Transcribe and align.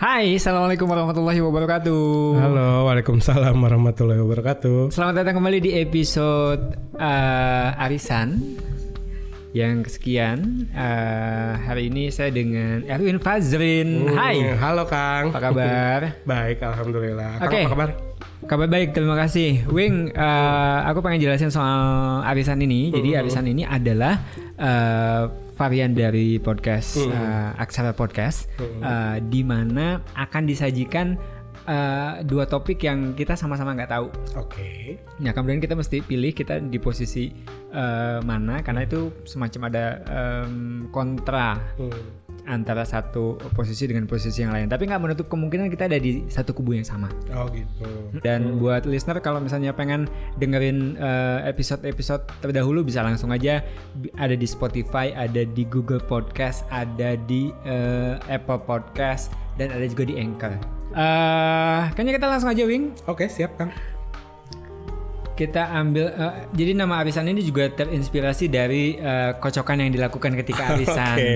Hai, 0.00 0.40
assalamualaikum 0.40 0.88
warahmatullahi 0.88 1.44
wabarakatuh. 1.44 2.00
Halo, 2.40 2.88
waalaikumsalam 2.88 3.52
warahmatullahi 3.52 4.16
wabarakatuh. 4.24 4.88
Selamat 4.96 5.20
datang 5.20 5.36
kembali 5.36 5.60
di 5.60 5.76
episode 5.76 6.72
uh, 6.96 7.84
Arisan 7.84 8.40
yang 9.52 9.84
kesekian. 9.84 10.72
Uh, 10.72 11.52
hari 11.68 11.92
ini 11.92 12.08
saya 12.08 12.32
dengan 12.32 12.80
Erwin 12.88 13.20
Fazrin. 13.20 14.08
Hmm, 14.08 14.16
Hai, 14.16 14.56
Halo 14.56 14.88
Kang. 14.88 15.36
apa 15.36 15.40
kabar? 15.52 16.00
Baik, 16.32 16.64
alhamdulillah. 16.64 17.36
Kang, 17.36 17.52
Oke. 17.52 17.60
apa 17.60 17.72
kabar? 17.76 17.90
Kabar 18.40 18.72
baik, 18.72 18.96
terima 18.96 19.20
kasih. 19.20 19.68
Wing, 19.68 20.16
uh, 20.16 20.80
aku 20.88 21.04
pengen 21.04 21.20
jelasin 21.28 21.52
soal 21.52 22.24
arisan 22.24 22.56
ini. 22.64 22.88
Jadi 22.88 23.12
arisan 23.20 23.44
ini 23.44 23.68
adalah 23.68 24.16
uh, 24.56 25.28
varian 25.60 25.92
dari 25.92 26.40
podcast 26.40 26.96
uh, 26.96 27.52
Aksara 27.60 27.92
Podcast, 27.92 28.48
uh, 28.80 29.20
di 29.20 29.44
mana 29.44 30.00
akan 30.16 30.48
disajikan 30.48 31.20
uh, 31.68 32.24
dua 32.24 32.48
topik 32.48 32.80
yang 32.80 33.12
kita 33.12 33.36
sama-sama 33.36 33.76
nggak 33.76 33.92
tahu. 33.92 34.08
Oke. 34.40 34.96
Nah 35.20 35.36
kemudian 35.36 35.60
kita 35.60 35.76
mesti 35.76 36.00
pilih 36.00 36.32
kita 36.32 36.64
di 36.64 36.80
posisi 36.80 37.28
uh, 37.76 38.24
mana, 38.24 38.64
karena 38.64 38.88
itu 38.88 39.12
semacam 39.28 39.68
ada 39.68 39.84
um, 40.08 40.88
kontra 40.88 41.60
Hmm. 41.76 42.19
Antara 42.48 42.86
satu 42.86 43.36
posisi 43.52 43.88
dengan 43.88 44.08
posisi 44.08 44.40
yang 44.40 44.52
lain. 44.54 44.68
Tapi 44.68 44.88
nggak 44.88 45.02
menutup 45.02 45.26
kemungkinan 45.28 45.68
kita 45.68 45.88
ada 45.90 45.98
di 46.00 46.24
satu 46.28 46.56
kubu 46.56 46.76
yang 46.76 46.86
sama. 46.86 47.12
Oh 47.36 47.48
gitu. 47.52 47.88
Dan 48.24 48.60
buat 48.60 48.84
listener 48.88 49.20
kalau 49.20 49.40
misalnya 49.42 49.74
pengen 49.76 50.08
dengerin 50.40 50.96
eh, 50.96 51.48
episode-episode 51.50 52.24
terdahulu 52.40 52.86
bisa 52.86 53.04
langsung 53.04 53.34
aja 53.34 53.60
ada 54.16 54.34
di 54.36 54.46
Spotify, 54.48 55.12
ada 55.12 55.44
di 55.44 55.62
Google 55.68 56.00
Podcast, 56.00 56.64
ada 56.72 57.18
di 57.28 57.52
eh, 57.68 58.14
Apple 58.30 58.62
Podcast 58.64 59.32
dan 59.60 59.74
ada 59.74 59.84
juga 59.84 60.08
di 60.08 60.16
Anchor. 60.16 60.56
Eh, 60.90 61.80
kayaknya 61.94 62.12
kita 62.18 62.26
langsung 62.26 62.50
aja 62.50 62.62
Wing. 62.66 62.96
Oke, 63.06 63.28
siap 63.28 63.54
Kang. 63.60 63.70
Kita 65.40 65.72
ambil 65.72 66.12
eh, 66.12 66.52
jadi 66.52 66.76
nama 66.76 67.00
arisan 67.00 67.24
ini 67.24 67.40
juga 67.40 67.72
terinspirasi 67.72 68.52
dari 68.52 69.00
eh, 69.00 69.32
kocokan 69.40 69.80
yang 69.80 69.88
dilakukan 69.88 70.36
ketika 70.36 70.68
arisan. 70.76 71.16
Oke. 71.16 71.32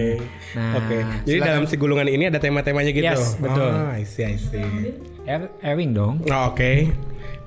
Nah, 0.53 0.77
Oke. 0.77 0.97
Jadi 1.25 1.39
silakan. 1.41 1.49
dalam 1.49 1.65
si 1.65 1.75
gulungan 1.81 2.09
ini 2.13 2.29
ada 2.29 2.37
tema-temanya 2.37 2.93
gitu. 2.93 3.09
Yes, 3.09 3.41
betul. 3.41 3.73
Oh, 3.73 3.89
I 3.89 4.05
see, 4.05 4.29
I 4.29 4.37
see. 4.37 4.93
Er- 5.25 5.49
Ewing 5.65 5.97
dong. 5.97 6.21
Oh, 6.29 6.53
Oke. 6.53 6.93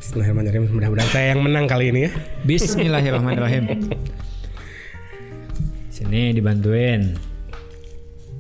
Bismillahirrahmanirrahim. 0.02 0.66
Mudah-mudahan 0.74 1.10
saya 1.14 1.38
yang 1.38 1.46
menang 1.46 1.70
kali 1.70 1.94
ini 1.94 2.10
ya. 2.10 2.12
Bismillahirrahmanirrahim. 2.42 3.78
Sini 5.94 6.34
dibantuin. 6.34 7.14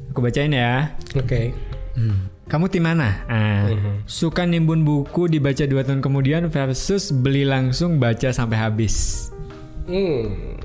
Aku 0.09 0.25
bacain 0.25 0.53
ya. 0.53 0.89
Oke. 1.13 1.53
Hmm. 1.93 2.33
Kamu 2.47 2.71
tim 2.71 2.87
mana? 2.87 3.27
Ah, 3.27 3.67
Suka 4.07 4.47
nimbun 4.47 4.87
buku 4.87 5.27
dibaca 5.27 5.67
dua 5.67 5.83
tahun 5.83 5.99
kemudian 5.99 6.47
versus 6.47 7.11
beli 7.11 7.43
langsung 7.43 7.99
baca 7.99 8.31
sampai 8.31 8.55
habis. 8.55 9.27
Hmm. 9.83 10.55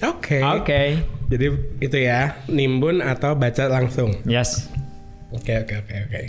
Oke. 0.00 0.40
Oke. 0.40 1.04
Jadi 1.28 1.46
itu 1.84 1.96
ya, 2.00 2.40
nimbun 2.48 3.04
atau 3.04 3.36
baca 3.36 3.68
langsung. 3.68 4.16
Yes. 4.24 4.72
Oke, 5.36 5.52
oke, 5.60 5.84
oke, 5.84 5.94
oke. 6.08 6.20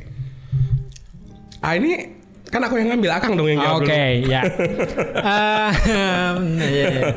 Ah 1.63 1.79
ini 1.79 2.11
kan 2.51 2.63
aku 2.63 2.79
yang 2.79 2.95
ngambil, 2.95 3.11
Akang 3.15 3.35
dong 3.39 3.47
yang 3.47 3.63
jawab 3.63 3.87
Oke, 3.87 4.03
ya. 4.27 4.41
Iya. 6.67 7.15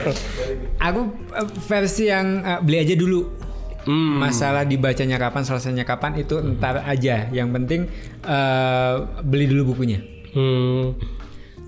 Aku 0.78 1.00
eh, 1.34 1.46
versi 1.66 2.06
yang 2.06 2.46
eh, 2.46 2.58
beli 2.62 2.78
aja 2.78 2.94
dulu. 2.94 3.26
Hmm. 3.88 4.20
Masalah 4.20 4.68
dibacanya 4.68 5.16
kapan, 5.16 5.42
selesainya 5.46 5.84
kapan 5.88 6.20
itu 6.20 6.40
ntar 6.56 6.84
aja. 6.84 7.28
Yang 7.32 7.48
penting 7.56 7.80
eh, 8.24 8.94
beli 9.24 9.46
dulu 9.48 9.74
bukunya. 9.76 10.00
Hmm. 10.34 10.94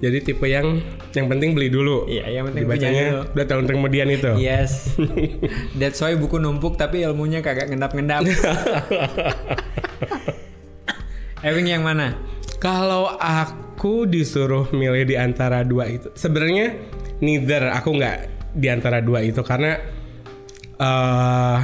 Jadi 0.02 0.18
tipe 0.18 0.50
yang 0.50 0.82
yang 1.14 1.30
penting 1.30 1.54
beli 1.54 1.70
dulu. 1.70 2.10
Iya, 2.10 2.26
yang 2.42 2.50
penting 2.50 2.66
Dibacanya 2.66 3.02
dulu. 3.06 3.22
dua 3.38 3.44
tahun 3.46 3.64
kemudian 3.70 4.10
itu. 4.10 4.34
Yes. 4.34 4.98
That's 5.78 6.02
why 6.02 6.18
buku 6.18 6.42
numpuk 6.42 6.74
tapi 6.74 7.06
ilmunya 7.06 7.38
kagak 7.38 7.70
ngendap-ngendap. 7.70 8.26
Ewing 11.46 11.70
yang 11.70 11.86
mana? 11.86 12.18
Kalau 12.58 13.14
aku 13.18 14.06
disuruh 14.10 14.70
milih 14.74 15.06
di 15.06 15.14
antara 15.18 15.62
dua 15.62 15.86
itu, 15.90 16.10
sebenarnya 16.14 16.78
neither 17.22 17.70
aku 17.70 17.94
nggak 17.94 18.18
di 18.58 18.66
antara 18.70 18.98
dua 19.02 19.22
itu 19.22 19.42
karena 19.46 19.78
eh 20.82 21.58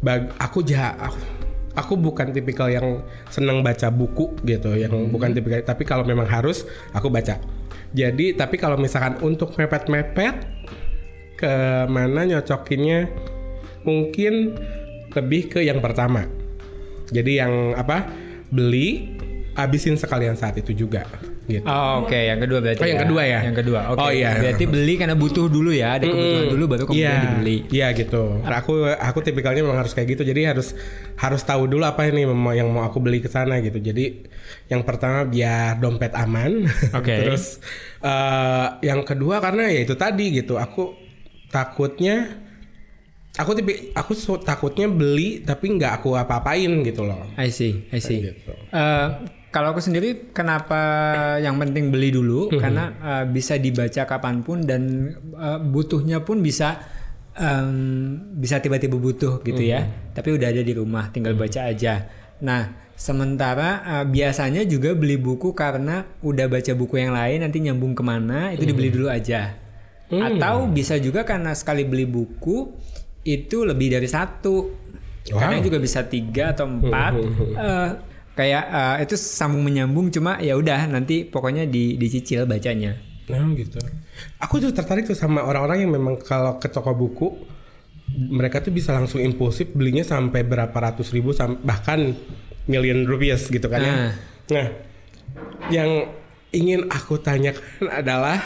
bag, 0.00 0.32
aku 0.40 0.64
jah 0.64 0.96
aku, 0.96 1.20
aku 1.76 1.92
bukan 1.96 2.32
tipikal 2.32 2.68
yang 2.68 3.04
senang 3.28 3.60
baca 3.60 3.88
buku 3.92 4.36
gitu, 4.44 4.74
yang 4.76 4.92
bukan 5.12 5.32
tipikal. 5.36 5.60
Tapi 5.62 5.82
kalau 5.84 6.04
memang 6.04 6.26
harus, 6.26 6.64
aku 6.92 7.12
baca. 7.12 7.40
Jadi, 7.90 8.38
tapi 8.38 8.56
kalau 8.56 8.78
misalkan 8.78 9.18
untuk 9.22 9.54
mepet-mepet 9.58 10.46
ke 11.36 11.54
mana 11.90 12.26
nyocokinnya, 12.26 13.10
mungkin 13.82 14.54
lebih 15.10 15.50
ke 15.50 15.60
yang 15.64 15.82
pertama. 15.82 16.26
Jadi 17.10 17.42
yang 17.42 17.74
apa 17.74 18.06
beli 18.50 19.18
abisin 19.58 19.98
sekalian 19.98 20.38
saat 20.38 20.54
itu 20.62 20.70
juga 20.86 21.02
gitu. 21.50 21.66
Oh, 21.66 22.06
oke, 22.06 22.14
yang 22.14 22.38
kedua 22.38 22.58
berarti. 22.62 22.80
Oh, 22.80 22.88
yang 22.88 23.02
kedua 23.02 23.22
ya? 23.26 23.40
Yang 23.42 23.56
kedua. 23.66 23.80
Oke. 23.90 24.00
Oh, 24.00 24.10
iya. 24.14 24.30
Berarti 24.38 24.64
beli 24.70 24.94
karena 24.94 25.16
butuh 25.18 25.46
dulu 25.50 25.70
ya, 25.74 25.98
ada 25.98 26.06
kebutuhan 26.06 26.46
dulu 26.54 26.64
baru 26.70 26.82
kemudian 26.86 27.10
Iya, 27.10 27.18
dibeli. 27.26 27.56
Iya 27.68 27.86
gitu. 27.98 28.22
Aku 28.46 28.72
aku 28.86 29.18
tipikalnya 29.26 29.66
memang 29.66 29.82
harus 29.82 29.92
kayak 29.92 30.14
gitu. 30.14 30.22
Jadi 30.22 30.40
harus 30.46 30.72
harus 31.18 31.42
tahu 31.42 31.66
dulu 31.66 31.82
apa 31.82 32.06
ini 32.06 32.24
yang 32.54 32.70
mau 32.70 32.86
aku 32.86 33.02
beli 33.02 33.18
ke 33.18 33.28
sana 33.28 33.58
gitu. 33.58 33.82
Jadi 33.82 34.24
yang 34.70 34.86
pertama 34.86 35.26
biar 35.26 35.76
dompet 35.82 36.14
aman. 36.14 36.64
Oke. 36.94 37.14
Terus 37.26 37.58
eh, 38.00 38.66
yang 38.86 39.02
kedua 39.02 39.42
karena 39.42 39.66
ya 39.68 39.82
itu 39.82 39.98
tadi 39.98 40.40
gitu. 40.40 40.56
Aku 40.56 40.94
takutnya 41.50 42.46
aku 43.38 43.50
tipe 43.54 43.94
aku 43.94 44.12
takutnya 44.42 44.90
beli 44.90 45.42
tapi 45.46 45.78
nggak 45.78 46.02
aku 46.02 46.18
apa-apain 46.18 46.82
gitu 46.82 47.06
loh. 47.06 47.30
I 47.38 47.50
see, 47.50 47.86
I 47.94 47.98
see. 48.02 48.26
Gitu. 48.26 48.52
Eh, 48.74 49.06
kalau 49.50 49.74
aku 49.74 49.82
sendiri 49.82 50.30
kenapa 50.30 50.78
yang 51.38 51.58
penting 51.58 51.90
beli 51.90 52.10
dulu 52.10 52.48
Mhm. 52.48 52.58
karena 52.58 52.84
eh, 52.96 53.24
bisa 53.26 53.54
dibaca 53.56 54.02
kapan 54.04 54.40
pun 54.40 54.62
dan 54.62 54.82
eh, 55.16 55.58
butuhnya 55.60 56.22
pun 56.22 56.38
bisa 56.38 56.78
em, 57.32 57.70
bisa 58.36 58.58
tiba-tiba 58.58 58.94
butuh 58.94 59.40
gitu 59.40 59.60
ya. 59.60 59.80
Mhm. 59.82 60.12
Tapi 60.12 60.28
udah 60.30 60.48
ada 60.50 60.60
di 60.60 60.70
rumah, 60.70 61.08
tinggal 61.08 61.32
baca 61.34 61.66
aja. 61.66 62.04
Nah, 62.40 62.68
sementara 62.94 63.70
eh, 63.82 64.04
biasanya 64.06 64.62
juga 64.62 64.92
beli 64.92 65.16
buku 65.16 65.50
karena 65.52 66.04
udah 66.20 66.46
baca 66.46 66.72
buku 66.72 66.94
yang 66.96 67.10
lain 67.10 67.40
nanti 67.40 67.58
nyambung 67.58 67.92
ke 67.92 68.02
mana 68.02 68.50
itu 68.50 68.62
Mhm. 68.62 68.70
dibeli 68.70 68.90
dulu 68.90 69.08
aja. 69.08 69.56
Atau 70.10 70.66
bisa 70.68 70.98
juga 70.98 71.22
karena 71.22 71.54
sekali 71.54 71.86
beli 71.86 72.02
buku 72.02 72.74
itu 73.22 73.62
lebih 73.62 73.94
dari 73.94 74.06
satu. 74.06 74.74
Karena 75.22 75.58
juga 75.60 75.78
bisa 75.78 76.02
tiga 76.02 76.50
atau 76.50 76.66
empat. 76.66 77.12
Eh, 77.14 77.90
kayak 78.40 78.64
eh, 78.72 78.96
itu 79.04 79.20
sambung 79.20 79.60
menyambung 79.60 80.08
cuma 80.08 80.40
ya 80.40 80.56
udah 80.56 80.88
nanti 80.88 81.28
pokoknya 81.28 81.68
di 81.68 82.00
dicicil 82.00 82.48
bacanya. 82.48 82.96
Nah 83.28 83.44
gitu. 83.52 83.76
Aku 84.40 84.56
tuh 84.56 84.72
tertarik 84.72 85.04
tuh 85.04 85.12
sama 85.12 85.44
orang-orang 85.44 85.84
yang 85.84 85.92
memang 85.92 86.16
kalau 86.24 86.56
ke 86.56 86.72
toko 86.72 86.96
buku 86.96 87.28
mereka 88.10 88.64
tuh 88.64 88.72
bisa 88.72 88.96
langsung 88.96 89.20
impulsif 89.20 89.70
belinya 89.70 90.02
sampai 90.02 90.42
berapa 90.42 90.74
ratus 90.74 91.12
ribu 91.14 91.36
bahkan 91.62 92.16
million 92.64 93.04
rupiahs 93.04 93.44
gitu 93.52 93.68
kan 93.68 93.80
ya. 93.84 93.92
Nah. 93.92 94.12
Nah, 94.50 94.66
yang 95.70 96.10
ingin 96.50 96.90
aku 96.90 97.22
tanyakan 97.22 97.86
adalah 97.86 98.40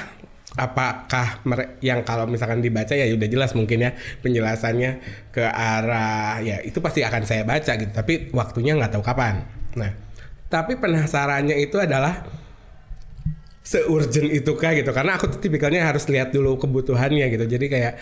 apakah 0.54 1.42
yang 1.82 2.06
kalau 2.06 2.30
misalkan 2.30 2.62
dibaca 2.62 2.94
ya 2.94 3.10
udah 3.10 3.26
jelas 3.26 3.58
mungkin 3.58 3.90
ya 3.90 3.90
penjelasannya 4.22 4.90
ke 5.34 5.42
arah 5.42 6.38
ya 6.44 6.62
itu 6.62 6.78
pasti 6.78 7.02
akan 7.02 7.26
saya 7.26 7.42
baca 7.42 7.74
gitu 7.74 7.90
tapi 7.90 8.30
waktunya 8.30 8.76
nggak 8.78 8.94
tahu 8.94 9.02
kapan. 9.02 9.53
Nah, 9.74 9.92
tapi 10.50 10.78
penasarannya 10.78 11.56
itu 11.58 11.76
adalah 11.78 12.26
seurgent 13.64 14.30
itu 14.30 14.52
kah 14.54 14.72
gitu? 14.76 14.90
Karena 14.92 15.16
aku 15.16 15.32
tuh 15.32 15.40
tipikalnya 15.40 15.88
harus 15.88 16.04
lihat 16.10 16.30
dulu 16.30 16.60
kebutuhannya 16.60 17.26
gitu. 17.32 17.44
Jadi 17.48 17.66
kayak 17.66 17.94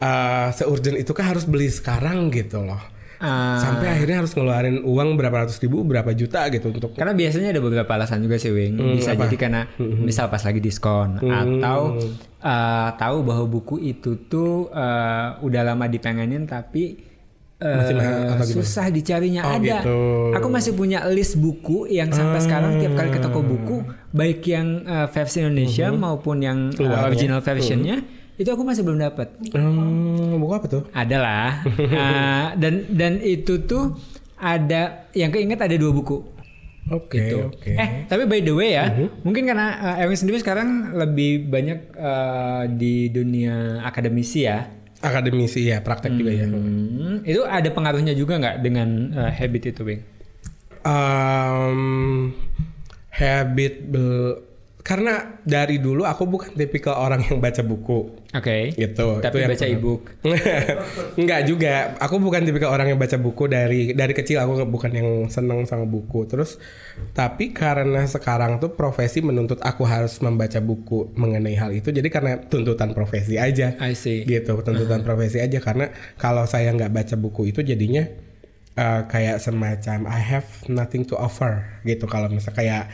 eh 0.00 0.48
seurgent 0.56 0.96
itu 0.96 1.12
kah 1.12 1.26
harus 1.28 1.44
beli 1.44 1.68
sekarang 1.68 2.32
gitu 2.32 2.64
loh. 2.64 2.80
Eh, 3.20 3.58
sampai 3.60 4.00
akhirnya 4.00 4.24
harus 4.24 4.32
ngeluarin 4.32 4.80
uang 4.80 5.20
berapa 5.20 5.44
ratus 5.44 5.60
ribu 5.60 5.84
berapa 5.84 6.08
juta 6.16 6.48
gitu 6.48 6.72
untuk 6.72 6.96
karena 6.96 7.12
biasanya 7.12 7.52
ada 7.52 7.60
beberapa 7.60 7.92
alasan 7.92 8.24
juga 8.24 8.40
sih 8.40 8.48
Wing. 8.48 8.80
Bisa 8.96 9.12
apa? 9.12 9.28
jadi 9.28 9.36
karena 9.36 9.60
misal 9.76 10.32
pas 10.32 10.40
lagi 10.40 10.56
diskon 10.56 11.20
atau 11.20 12.00
eh, 12.40 12.90
tahu 12.96 13.16
bahwa 13.20 13.44
buku 13.44 13.76
itu 13.92 14.24
tuh 14.24 14.72
eh, 14.72 15.36
udah 15.36 15.62
lama 15.68 15.84
dipengenin 15.84 16.48
tapi 16.48 17.09
Masih 17.60 17.94
atau 17.94 18.08
gimana? 18.40 18.44
susah 18.56 18.86
dicarinya 18.88 19.42
Oh, 19.42 19.52
ada. 19.52 19.60
gitu. 19.78 19.98
Aku 20.32 20.48
masih 20.48 20.72
punya 20.72 21.04
list 21.06 21.36
buku 21.36 21.84
yang 21.86 22.08
sampai 22.08 22.40
sekarang 22.40 22.76
tiap 22.76 22.94
kali 22.94 23.10
ke 23.10 23.18
toko 23.18 23.40
buku 23.40 23.76
baik 24.10 24.40
yang 24.44 24.82
eh, 24.82 25.06
versi 25.06 25.40
Indonesia 25.40 25.88
maupun 25.90 26.40
yang 26.40 26.58
eh, 26.70 26.80
Luarnya. 26.80 27.04
original 27.06 27.40
versionnya 27.40 28.00
itu 28.34 28.48
aku 28.48 28.62
masih 28.62 28.80
belum 28.80 28.96
dapat. 28.98 29.36
Hmm, 29.52 30.34
buku 30.34 30.52
apa 30.54 30.66
tuh 30.66 30.82
Adalah. 30.90 31.60
Uh, 31.60 32.46
dan 32.62 32.88
dan 32.88 33.20
itu 33.20 33.60
tuh 33.60 33.92
ada 34.34 35.04
yang 35.12 35.28
keinget 35.28 35.60
ada 35.60 35.76
dua 35.76 35.92
buku. 35.92 36.24
Oke, 36.88 37.20
Gitu. 37.20 37.36
oke. 37.44 37.70
Eh, 37.70 38.08
tapi 38.08 38.24
by 38.24 38.40
the 38.40 38.50
way 38.50 38.72
ya, 38.72 38.88
mungkin 39.20 39.44
karena 39.44 39.66
uh, 39.94 40.02
Erwin 40.02 40.16
sendiri 40.16 40.40
sekarang 40.40 40.90
lebih 40.92 41.46
banyak 41.46 41.92
uh, 41.94 42.64
di 42.66 43.06
dunia 43.06 43.78
akademisi 43.80 44.42
ya. 44.42 44.66
Akademisi 45.00 45.64
ya, 45.64 45.80
praktek 45.80 46.12
juga 46.12 46.32
ya. 46.32 46.44
Hmm, 46.44 47.24
itu 47.24 47.40
ada 47.44 47.68
pengaruhnya 47.72 48.12
juga 48.12 48.36
nggak 48.36 48.56
dengan 48.60 48.88
uh, 49.16 49.32
habit 49.32 49.72
itu, 49.72 49.80
Bing? 49.80 50.02
Um, 50.84 52.32
habit 53.12 53.84
bel- 53.88 54.49
karena 54.80 55.40
dari 55.44 55.76
dulu 55.76 56.08
aku 56.08 56.24
bukan 56.24 56.56
tipikal 56.56 56.96
orang 56.96 57.20
yang 57.28 57.36
baca 57.36 57.60
buku 57.60 58.16
Oke. 58.32 58.72
gitu. 58.72 59.20
Tapi 59.20 59.36
Itu 59.36 59.42
yang 59.42 59.50
baca 59.52 59.66
e-book. 59.68 60.02
Enggak 61.20 61.40
juga. 61.44 61.74
Aku 62.00 62.16
bukan 62.16 62.48
tipikal 62.48 62.72
orang 62.72 62.94
yang 62.94 62.98
baca 63.00 63.20
buku 63.20 63.44
dari 63.50 63.92
dari 63.92 64.16
kecil 64.16 64.40
aku 64.40 64.64
bukan 64.64 64.90
yang 64.94 65.08
seneng 65.28 65.68
sama 65.68 65.84
buku. 65.84 66.24
Terus 66.24 66.56
tapi 67.12 67.52
karena 67.52 68.08
sekarang 68.08 68.56
tuh 68.56 68.72
profesi 68.72 69.20
menuntut 69.20 69.60
aku 69.60 69.84
harus 69.84 70.16
membaca 70.24 70.58
buku 70.64 71.12
mengenai 71.12 71.56
hal 71.60 71.70
itu. 71.76 71.92
Jadi 71.92 72.08
karena 72.08 72.40
tuntutan 72.40 72.96
profesi 72.96 73.36
aja. 73.36 73.76
I 73.82 73.92
see. 73.92 74.24
Gitu, 74.24 74.56
tuntutan 74.64 75.04
profesi 75.04 75.44
aja 75.44 75.60
karena 75.60 75.92
kalau 76.16 76.48
saya 76.48 76.72
nggak 76.72 76.92
baca 76.94 77.14
buku 77.20 77.52
itu 77.52 77.60
jadinya 77.60 78.08
eh, 78.80 79.02
kayak 79.12 79.44
semacam 79.44 80.08
I 80.08 80.20
have 80.24 80.48
nothing 80.72 81.04
to 81.04 81.20
offer 81.20 81.68
gitu. 81.84 82.08
Kalau 82.08 82.32
misalnya 82.32 82.56
kayak 82.56 82.84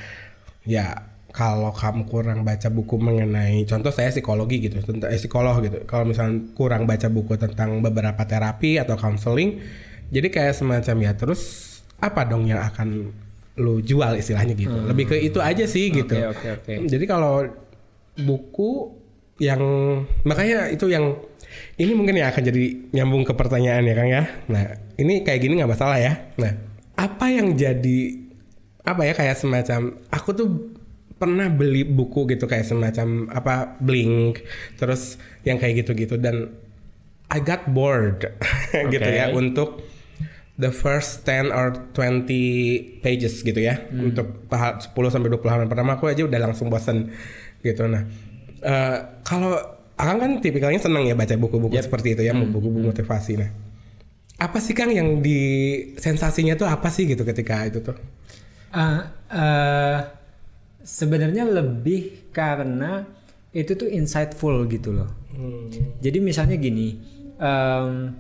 ya 0.66 1.15
kalau 1.36 1.68
kamu 1.68 2.08
kurang 2.08 2.40
baca 2.48 2.72
buku 2.72 2.96
mengenai 2.96 3.68
contoh 3.68 3.92
saya 3.92 4.08
psikologi 4.08 4.56
gitu 4.64 4.80
tentang 4.80 5.12
eh, 5.12 5.20
psikolog 5.20 5.60
gitu 5.60 5.84
kalau 5.84 6.08
misalnya 6.08 6.48
kurang 6.56 6.88
baca 6.88 7.12
buku 7.12 7.36
tentang 7.36 7.84
beberapa 7.84 8.24
terapi 8.24 8.80
atau 8.80 8.96
counseling 8.96 9.60
jadi 10.08 10.32
kayak 10.32 10.56
semacam 10.56 10.96
ya 11.04 11.12
terus 11.12 11.40
apa 12.00 12.24
dong 12.24 12.48
yang 12.48 12.64
akan 12.64 13.12
lu 13.60 13.84
jual 13.84 14.16
istilahnya 14.16 14.56
gitu 14.56 14.72
lebih 14.88 15.12
ke 15.12 15.16
itu 15.20 15.36
aja 15.44 15.68
sih 15.68 15.92
gitu 15.92 16.16
Hmm. 16.16 16.32
oke, 16.32 16.46
oke. 16.56 16.72
jadi 16.88 17.04
kalau 17.04 17.44
buku 18.16 18.96
yang 19.36 19.60
makanya 20.24 20.72
itu 20.72 20.88
yang 20.88 21.20
ini 21.76 21.92
mungkin 21.92 22.16
ya 22.16 22.32
akan 22.32 22.42
jadi 22.52 22.64
nyambung 22.96 23.24
ke 23.24 23.32
pertanyaan 23.36 23.84
ya 23.84 23.94
Kang 23.96 24.10
ya. 24.10 24.24
Nah, 24.48 24.64
ini 24.96 25.22
kayak 25.22 25.40
gini 25.40 25.60
nggak 25.60 25.72
masalah 25.72 25.96
ya. 26.00 26.12
Nah, 26.36 26.52
apa 26.96 27.26
yang 27.32 27.52
jadi 27.56 28.00
apa 28.84 29.02
ya 29.04 29.12
kayak 29.12 29.36
semacam 29.36 30.00
aku 30.08 30.30
tuh 30.36 30.48
pernah 31.16 31.48
beli 31.48 31.82
buku 31.84 32.28
gitu 32.28 32.44
kayak 32.44 32.68
semacam 32.68 33.32
apa 33.32 33.80
Blink 33.80 34.44
terus 34.76 35.16
yang 35.48 35.56
kayak 35.56 35.84
gitu-gitu 35.84 36.20
dan 36.20 36.52
I 37.32 37.40
got 37.40 37.66
bored 37.72 38.36
gitu 38.94 39.08
ya 39.08 39.32
untuk 39.32 39.82
the 40.56 40.72
first 40.72 41.24
10 41.28 41.52
or 41.52 41.72
20 41.92 43.00
pages 43.04 43.44
gitu 43.44 43.60
ya 43.60 43.80
untuk 43.92 44.48
tahap 44.48 44.84
10 44.84 44.92
sampai 45.12 45.28
20 45.32 45.44
halaman 45.48 45.68
pertama 45.68 45.96
aku 45.96 46.08
aja 46.08 46.24
udah 46.24 46.40
langsung 46.40 46.68
bosen 46.68 47.12
gitu. 47.60 47.84
Nah 47.88 48.04
eh, 48.60 48.98
kalau 49.24 49.76
Akang 49.96 50.20
kan 50.20 50.32
tipikalnya 50.44 50.76
senang 50.76 51.08
ya 51.08 51.16
baca 51.16 51.32
buku-buku 51.40 51.80
seperti 51.80 52.12
itu 52.12 52.22
ya 52.28 52.36
buku-buku 52.36 52.92
motivasi. 52.92 53.40
Nah 53.40 53.48
apa 54.36 54.60
sih 54.60 54.76
Kang 54.76 54.92
yang 54.92 55.24
di 55.24 55.40
sensasinya 55.96 56.52
tuh 56.60 56.69
apa 56.69 56.92
sih 56.92 57.08
gitu 57.08 57.24
ketika 57.24 57.64
itu 57.64 57.80
tuh? 57.80 57.96
Ah, 58.76 59.08
eh, 59.32 59.98
sebenarnya 60.86 61.42
lebih 61.42 62.30
karena 62.30 63.02
itu 63.50 63.74
tuh 63.74 63.90
insightful 63.90 64.62
gitu 64.70 64.94
loh. 64.94 65.10
Jadi 65.98 66.18
misalnya 66.22 66.54
gini, 66.54 67.02
em, 67.36 68.14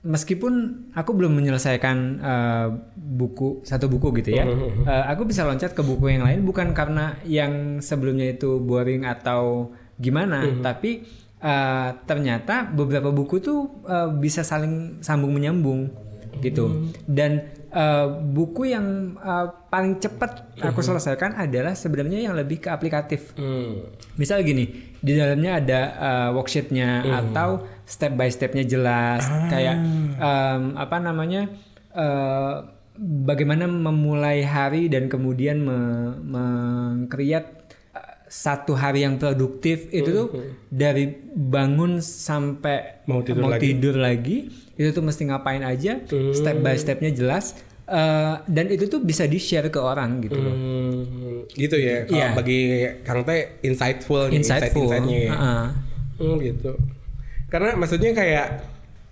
meskipun 0.00 0.52
aku 0.96 1.10
belum 1.12 1.32
menyelesaikan 1.36 1.96
eh, 2.20 2.68
buku 2.94 3.60
satu 3.68 3.92
buku 3.92 4.24
gitu 4.24 4.32
ya, 4.32 4.44
eh, 4.88 5.04
aku 5.12 5.28
bisa 5.28 5.44
loncat 5.44 5.76
ke 5.76 5.82
buku 5.84 6.08
yang 6.08 6.24
lain 6.24 6.40
bukan 6.42 6.72
karena 6.72 7.20
yang 7.28 7.84
sebelumnya 7.84 8.32
itu 8.32 8.56
boring 8.60 9.04
atau 9.04 9.72
gimana, 10.00 10.44
tapi 10.64 11.04
eh, 11.40 11.90
ternyata 12.08 12.68
beberapa 12.72 13.12
buku 13.12 13.44
tuh 13.44 13.60
eh, 13.84 14.10
bisa 14.16 14.40
saling 14.40 15.04
sambung 15.04 15.36
menyambung 15.36 15.92
gitu. 16.42 16.90
Dan 17.06 17.63
eh, 17.74 18.06
buku 18.24 18.70
yang 18.70 18.86
eh, 19.16 19.46
paling 19.68 19.98
cepat 19.98 20.30
aku 20.62 20.80
selesaikan 20.80 21.34
adalah 21.34 21.74
sebenarnya 21.74 22.22
yang 22.22 22.32
lebih 22.32 22.58
ke 22.58 22.68
aplikatif. 22.68 23.34
Misal 24.14 24.40
gini, 24.40 24.70
di 24.96 25.12
dalamnya 25.12 25.58
ada 25.58 25.80
uh, 25.92 26.28
worksheetnya 26.32 27.02
atau 27.04 27.48
step 27.84 28.14
by 28.14 28.28
stepnya 28.28 28.62
jelas, 28.64 29.20
kayak 29.48 29.76
em, 30.16 30.62
apa 30.74 30.96
namanya, 30.98 31.50
eh, 31.90 32.54
bagaimana 32.96 33.66
memulai 33.66 34.40
hari 34.40 34.86
dan 34.86 35.10
kemudian 35.10 35.58
me- 35.58 36.14
meng-create 36.22 37.48
eh, 37.50 37.63
satu 38.34 38.74
hari 38.74 39.00
yang 39.00 39.14
produktif 39.14 39.86
itu 39.88 40.10
tuh 40.10 40.26
dari 40.66 41.06
bangun 41.30 42.02
sampai 42.02 43.06
Mau 43.06 43.22
tidur 43.22 43.46
lagi. 43.46 43.62
tidur 43.64 43.94
lagi, 43.96 44.36
itu 44.72 44.90
tuh 44.90 45.00
mesti 45.00 45.22
ngapain 45.24 45.62
aja, 45.62 46.02
step 46.32 46.56
by 46.58 46.74
stepnya 46.74 47.10
jelas. 47.10 47.54
eh, 47.84 48.34
dan 48.48 48.66
itu 48.66 48.88
tuh 48.88 48.98
bisa 48.98 49.22
di 49.24 49.36
share 49.36 49.68
ke 49.68 49.76
orang 49.76 50.18
gitu 50.18 50.34
loh. 50.34 50.50
Hmm, 50.50 51.44
gitu 51.52 51.76
ya 51.76 52.08
kalau 52.08 52.16
Iya. 52.16 52.28
bagi 52.32 52.60
Kang 53.02 53.22
Teh 53.22 53.60
insightful 53.60 54.32
Insightful. 54.32 54.88
insight-insightnya 54.88 55.18
ya. 55.20 55.30
Heeh. 55.30 55.66
Hmm, 56.16 56.36
gitu. 56.40 56.72
Karena 57.46 57.76
maksudnya 57.76 58.10
kayak 58.10 58.46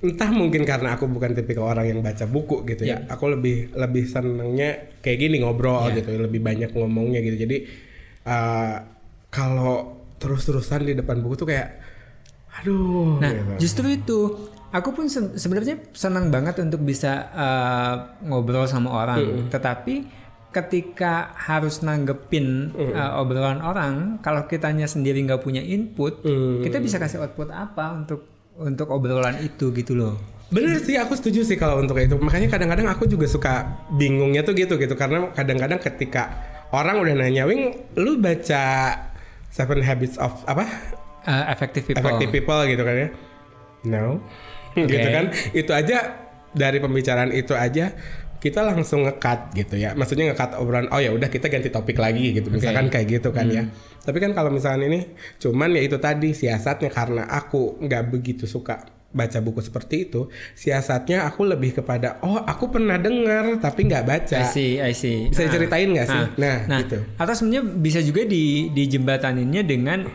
entah 0.00 0.32
mungkin 0.32 0.64
karena 0.64 0.96
aku 0.96 1.04
bukan 1.04 1.30
tipikal 1.30 1.68
orang 1.68 1.84
yang 1.86 2.00
baca 2.00 2.24
buku 2.24 2.64
gitu 2.64 2.88
ya. 2.88 3.04
Aku 3.06 3.28
lebih 3.28 3.70
lebih 3.72 4.08
senengnya 4.08 4.70
kayak 4.98 5.20
gini 5.20 5.36
ngobrol 5.38 5.92
gitu, 5.92 6.08
lebih 6.16 6.40
banyak 6.40 6.72
ngomongnya 6.72 7.20
gitu. 7.20 7.36
Jadi 7.38 7.56
eh, 8.24 8.74
kalau 9.32 9.96
terus-terusan 10.20 10.84
di 10.84 10.94
depan 10.94 11.18
buku 11.18 11.34
tuh 11.34 11.48
kayak 11.48 11.80
aduh 12.52 13.16
Nah, 13.16 13.32
gitu. 13.32 13.52
justru 13.58 13.86
itu 13.90 14.18
aku 14.70 14.92
pun 14.92 15.08
se- 15.08 15.34
sebenarnya 15.34 15.80
senang 15.90 16.28
banget 16.28 16.60
untuk 16.60 16.84
bisa 16.84 17.32
uh, 17.32 17.94
ngobrol 18.22 18.68
sama 18.68 18.92
orang. 18.94 19.48
Tetapi 19.48 20.20
ketika 20.52 21.32
harus 21.34 21.80
nanggepin 21.80 22.76
uh, 22.76 23.18
obrolan 23.18 23.58
orang, 23.58 23.94
kalau 24.20 24.44
kitanya 24.44 24.84
sendiri 24.84 25.16
nggak 25.18 25.40
punya 25.40 25.64
input, 25.64 26.20
kita 26.60 26.76
bisa 26.76 27.00
kasih 27.00 27.24
output 27.24 27.48
apa 27.48 27.96
untuk 27.96 28.28
untuk 28.54 28.92
obrolan 28.92 29.40
itu 29.40 29.72
gitu 29.72 29.96
loh. 29.96 30.20
Bener 30.52 30.76
sih 30.76 31.00
aku 31.00 31.16
setuju 31.16 31.40
sih 31.42 31.56
kalau 31.56 31.80
untuk 31.80 31.96
itu 31.96 32.20
makanya 32.20 32.52
kadang-kadang 32.52 32.84
aku 32.84 33.08
juga 33.08 33.24
suka 33.24 33.64
bingungnya 33.88 34.44
tuh 34.44 34.52
gitu 34.52 34.76
gitu 34.76 34.92
karena 34.92 35.32
kadang-kadang 35.32 35.80
ketika 35.80 36.28
orang 36.68 37.00
udah 37.00 37.16
nanya 37.16 37.48
Wing 37.48 37.72
lu 37.96 38.20
baca 38.20 38.92
Seven 39.52 39.84
Habits 39.84 40.16
of 40.16 40.32
apa? 40.48 40.64
Uh, 41.28 41.44
effective 41.52 41.84
people. 41.84 42.00
Effective 42.00 42.30
People 42.32 42.60
gitu 42.64 42.82
kan 42.82 42.96
ya? 42.96 43.08
No. 43.84 44.18
Gitu 44.72 45.08
kan? 45.12 45.28
Itu 45.52 45.76
aja 45.76 46.16
dari 46.56 46.80
pembicaraan 46.80 47.30
itu 47.36 47.52
aja 47.52 47.92
kita 48.42 48.64
langsung 48.64 49.06
ngekat 49.06 49.54
gitu 49.54 49.78
ya. 49.78 49.94
Maksudnya 49.94 50.32
ngekat 50.32 50.58
obrolan 50.58 50.90
oh 50.90 50.98
ya 50.98 51.14
udah 51.14 51.30
kita 51.30 51.46
ganti 51.46 51.68
topik 51.68 52.00
lagi 52.00 52.32
gitu. 52.34 52.48
Misalkan 52.50 52.88
kayak 52.88 53.20
gitu 53.20 53.28
kan 53.30 53.46
ya. 53.52 53.68
Tapi 54.02 54.18
kan 54.18 54.34
kalau 54.34 54.50
misalnya 54.50 54.88
ini 54.88 55.00
cuman 55.38 55.76
ya 55.78 55.82
itu 55.84 56.00
tadi 56.00 56.34
siasatnya 56.34 56.90
karena 56.90 57.28
aku 57.28 57.78
nggak 57.78 58.10
begitu 58.10 58.48
suka 58.48 58.82
baca 59.12 59.38
buku 59.38 59.60
seperti 59.60 60.06
itu 60.06 60.26
siasatnya 60.52 61.24
aku 61.24 61.44
lebih 61.44 61.72
kepada 61.74 62.16
oh 62.20 62.40
aku 62.40 62.68
pernah 62.70 62.96
dengar 62.96 63.56
tapi 63.58 63.84
nggak 63.84 64.04
baca 64.04 64.38
I 64.38 64.46
see, 64.46 64.70
I 64.78 64.92
see. 64.92 65.28
bisa 65.28 65.40
Ah. 65.40 65.46
diceritain 65.46 65.88
nggak 65.88 66.06
sih 66.06 66.16
Ah. 66.18 66.28
nah, 66.34 66.56
Nah, 66.66 66.78
gitu 66.80 66.98
atau 67.14 67.32
sebenarnya 67.32 67.62
bisa 67.74 68.00
juga 68.00 68.24
di 68.24 68.68
dijembataninnya 68.68 69.62
dengan 69.62 70.08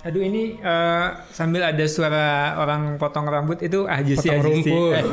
aduh 0.00 0.20
ini 0.20 0.54
eh, 0.54 1.06
sambil 1.30 1.64
ada 1.64 1.80
suara 1.84 2.26
orang 2.58 2.94
potong 2.94 3.24
rambut 3.24 3.56
itu 3.58 3.84
ah 3.84 3.98
juicy 3.98 4.28
Potong 4.28 4.36
ah, 4.36 4.44
juicy. 4.44 4.68
rumput. 4.68 5.04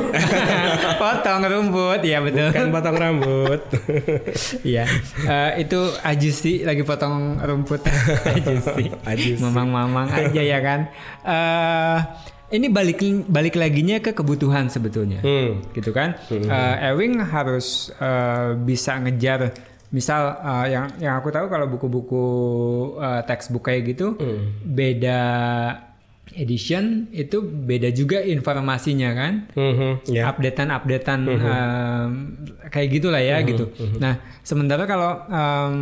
Potong 1.00 1.40
rumput 1.42 2.00
ya 2.02 2.20
betul 2.20 2.48
kan 2.50 2.68
potong 2.68 2.96
rambut 2.96 3.60
Iya, 4.68 4.84
Eh, 5.24 5.64
itu 5.64 5.80
ajusi 5.98 6.60
lagi 6.62 6.84
potong 6.84 7.40
rumput 7.40 7.80
ajusi. 8.36 8.92
Ajusi. 9.02 9.40
Mamang-mamang 9.40 10.12
aja 10.12 10.42
ya 10.42 10.58
kan. 10.60 10.80
Eh 11.24 11.98
ini 12.52 12.68
balik 12.68 13.00
balik 13.26 13.56
laginya 13.56 13.96
ke 13.98 14.12
kebutuhan 14.12 14.68
sebetulnya, 14.68 15.24
hmm. 15.24 15.72
gitu 15.72 15.90
kan? 15.90 16.20
Eh, 16.28 16.88
Ewing 16.92 17.18
harus 17.24 17.88
eh, 17.96 18.52
bisa 18.60 19.00
ngejar, 19.00 19.56
misal 19.88 20.36
eh, 20.36 20.66
yang 20.76 20.86
yang 21.00 21.14
aku 21.16 21.32
tahu 21.32 21.48
kalau 21.48 21.66
buku-buku 21.72 22.24
eh, 23.00 23.22
textbook 23.24 23.66
kayak 23.66 23.96
gitu, 23.96 24.14
beda 24.68 25.20
edition 26.32 27.12
itu 27.12 27.44
beda 27.44 27.92
juga 27.92 28.24
informasinya 28.24 29.10
kan? 29.12 29.32
Mhm, 29.52 30.08
ya 30.08 30.32
updatean-updatean 30.32 31.20
em, 31.28 32.10
kayak 32.72 32.88
gitulah 32.88 33.20
ya 33.20 33.40
gitu. 33.44 33.68
Nah, 34.00 34.16
sementara 34.40 34.88
kalau 34.88 35.28
em, 35.28 35.76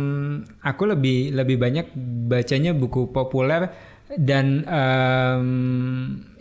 aku 0.59 0.83
lebih 0.91 1.31
lebih 1.35 1.55
banyak 1.55 1.95
bacanya 2.27 2.75
buku 2.75 3.11
populer 3.15 3.71
dan 4.19 4.67
em, 4.67 5.47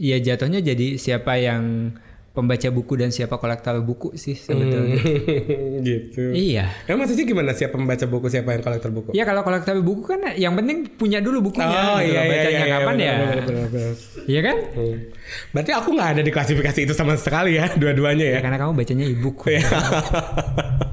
ya 0.00 0.16
jatuhnya 0.18 0.58
jadi 0.64 0.98
siapa 0.98 1.38
yang 1.38 1.94
pembaca 2.30 2.70
buku 2.70 2.94
dan 2.94 3.10
siapa 3.10 3.36
kolektor 3.42 3.82
buku 3.82 4.14
sih 4.14 4.38
sebetulnya. 4.38 5.02
gitu. 5.88 6.30
Iya. 6.30 6.70
Nah, 6.86 6.94
maksudnya 6.94 7.26
gimana 7.26 7.50
siapa 7.58 7.74
pembaca 7.74 8.06
buku 8.06 8.26
siapa 8.30 8.54
yang 8.54 8.62
kolektor 8.62 8.90
buku? 8.94 9.10
Ya 9.10 9.26
kalau 9.26 9.42
kolektor 9.42 9.74
buku 9.82 10.02
kan 10.06 10.22
yang 10.38 10.54
penting 10.54 10.86
punya 10.94 11.18
dulu 11.18 11.50
bukunya. 11.50 11.66
Oh 11.66 11.98
gitu 11.98 12.14
iya 12.14 12.22
iya 12.22 12.30
Bacanya 12.30 12.50
iya, 12.50 12.62
iya 12.62 12.74
kapan 12.78 12.94
benar, 12.94 13.04
ya? 13.04 13.14
Iya 14.30 14.40
kan? 14.46 14.56
Hmm. 14.78 14.96
Berarti 15.50 15.70
aku 15.74 15.88
nggak 15.90 16.08
ada 16.16 16.22
di 16.22 16.30
klasifikasi 16.30 16.80
itu 16.86 16.94
sama 16.94 17.18
sekali 17.18 17.58
ya, 17.58 17.66
dua-duanya 17.80 18.26
ya. 18.30 18.36
Ya 18.38 18.42
karena 18.46 18.58
kamu 18.62 18.72
bacanya 18.78 19.04
e-book. 19.10 19.50
Iya. 19.50 19.66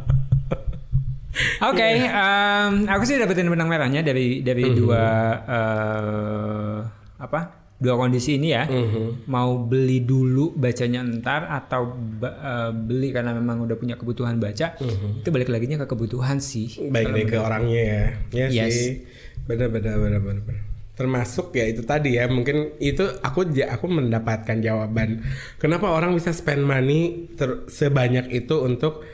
Oke, 1.64 1.88
em, 2.04 2.74
aku 2.86 3.04
sih 3.04 3.16
dapetin 3.16 3.48
benang 3.48 3.68
merahnya 3.68 4.02
dari 4.02 4.40
dari 4.42 4.64
Mhm. 4.64 4.76
dua 4.76 5.04
eh, 5.48 6.78
apa? 7.18 7.42
Dua 7.78 7.94
kondisi 7.94 8.42
ini 8.42 8.50
ya. 8.52 8.66
Mhm. 8.66 9.30
Mau 9.30 9.62
beli 9.62 10.02
dulu 10.02 10.58
bacanya 10.58 11.06
entar 11.06 11.46
atau 11.46 11.94
ba- 11.94 12.34
eh, 12.34 12.72
beli 12.74 13.14
karena 13.14 13.32
memang 13.32 13.62
udah 13.62 13.78
punya 13.78 13.94
kebutuhan 13.94 14.42
baca. 14.42 14.74
Mhm. 14.78 15.22
Itu 15.22 15.30
balik 15.30 15.50
lagi 15.50 15.70
ke 15.70 15.86
kebutuhan 15.86 16.42
sih. 16.42 16.90
Baik 16.90 17.14
deh 17.14 17.26
ke 17.28 17.38
orangnya 17.38 17.82
ya. 17.82 18.04
Ya 18.34 18.66
Yes. 18.66 18.74
sih. 18.74 18.92
Benar 19.46 19.70
benar 19.70 19.96
benar 19.96 20.20
benar. 20.20 20.42
benar. 20.42 20.64
Termasuk 20.98 21.54
ya 21.54 21.70
itu 21.70 21.86
tadi 21.86 22.18
ya, 22.18 22.26
mungkin 22.26 22.74
itu 22.82 23.06
aku 23.22 23.46
aku 23.46 23.86
mendapatkan 23.86 24.58
jawaban 24.58 25.22
kenapa 25.56 25.94
orang 25.94 26.18
bisa 26.18 26.34
spend 26.34 26.66
money 26.66 27.30
ter- 27.38 27.70
sebanyak 27.70 28.26
itu 28.34 28.58
untuk 28.58 29.06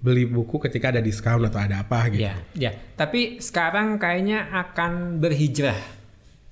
beli 0.00 0.24
buku 0.24 0.56
ketika 0.58 0.88
ada 0.88 1.04
diskon 1.04 1.44
atau 1.44 1.60
ada 1.60 1.84
apa 1.84 2.08
gitu. 2.08 2.24
Ya, 2.24 2.34
ya. 2.56 2.72
Tapi 2.96 3.36
sekarang 3.38 4.00
kayaknya 4.00 4.48
akan 4.50 5.20
berhijrah 5.20 6.00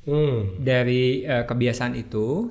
Hmm. 0.08 0.56
dari 0.56 1.20
eh, 1.20 1.44
kebiasaan 1.44 1.92
itu 1.92 2.48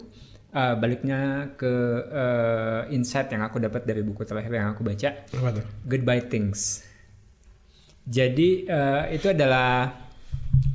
eh, 0.54 0.75
baliknya 0.77 1.54
ke 1.58 1.74
eh, 2.06 2.94
insight 2.94 3.34
yang 3.34 3.42
aku 3.42 3.58
dapat 3.58 3.82
dari 3.82 4.06
buku 4.06 4.22
terakhir 4.22 4.54
yang 4.54 4.77
aku 4.77 4.86
baca 4.86 5.25
Apa 5.25 5.50
tuh? 5.58 5.66
Goodbye 5.89 6.22
Things 6.30 6.86
jadi 8.06 8.50
eh, 8.62 9.04
itu 9.18 9.34
adalah 9.34 9.89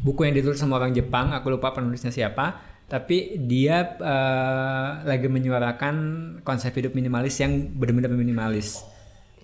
buku 0.02 0.26
yang 0.26 0.34
ditulis 0.34 0.58
sama 0.58 0.82
orang 0.82 0.90
Jepang 0.90 1.30
aku 1.30 1.54
lupa 1.54 1.70
penulisnya 1.70 2.10
siapa 2.10 2.58
tapi 2.90 3.38
dia 3.38 3.96
eh, 4.02 4.88
lagi 5.06 5.30
menyuarakan 5.30 5.94
konsep 6.42 6.74
hidup 6.74 6.92
minimalis 6.92 7.38
yang 7.38 7.70
benar-benar 7.78 8.10
minimalis 8.10 8.82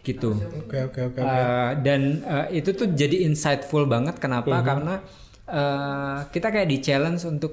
gitu. 0.02 0.38
Oke 0.64 0.78
oke 0.88 1.00
oke. 1.12 1.20
Uh, 1.20 1.72
dan 1.80 2.22
uh, 2.24 2.46
itu 2.50 2.74
tuh 2.74 2.90
jadi 2.92 3.24
insightful 3.26 3.84
banget. 3.84 4.18
Kenapa? 4.18 4.62
Karena 4.62 5.00
uh, 5.48 6.26
kita 6.30 6.48
kayak 6.50 6.68
di 6.68 6.78
challenge 6.82 7.22
untuk 7.28 7.52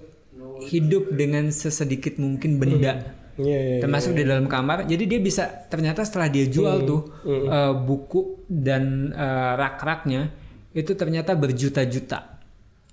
hidup 0.66 1.12
dengan 1.14 1.52
sesedikit 1.52 2.18
mungkin 2.18 2.58
benda. 2.58 3.16
Iya 3.36 3.60
iya. 3.60 3.80
termasuk 3.84 4.16
di 4.16 4.24
dalam 4.24 4.48
kamar. 4.48 4.88
Jadi 4.88 5.04
dia 5.12 5.20
bisa 5.20 5.68
ternyata 5.68 6.08
setelah 6.08 6.32
dia 6.32 6.48
jual 6.48 6.88
tuh 6.88 7.02
uh, 7.28 7.76
buku 7.76 8.48
dan 8.48 9.12
uh, 9.12 9.60
rak-raknya 9.60 10.32
itu 10.72 10.96
ternyata 10.96 11.36
berjuta-juta 11.36 12.40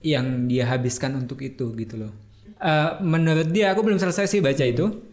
yang 0.03 0.51
dia 0.51 0.67
habiskan 0.67 1.15
untuk 1.15 1.39
itu 1.47 1.71
gitu 1.79 1.95
loh. 1.95 2.13
Uh, 2.59 2.99
menurut 3.03 3.51
dia 3.51 3.71
aku 3.71 3.87
belum 3.87 4.03
selesai 4.03 4.27
sih 4.27 4.43
baca 4.43 4.63
itu 4.67 5.12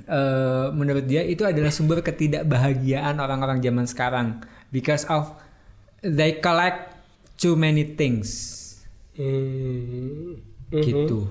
Eh, 0.00 0.66
menurut 0.70 1.04
dia 1.04 1.20
itu 1.20 1.42
adalah 1.42 1.68
sumber 1.68 2.00
ketidakbahagiaan 2.00 3.16
orang-orang 3.16 3.58
zaman 3.58 3.84
sekarang 3.84 4.28
because 4.68 5.02
of 5.08 5.32
they 6.00 6.38
collect 6.38 6.94
too 7.34 7.54
many 7.54 7.82
things 7.84 8.54
Hmm. 9.14 10.38
gitu. 10.70 11.26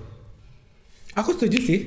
Aku 1.13 1.31
setuju 1.31 1.57
sih. 1.57 1.79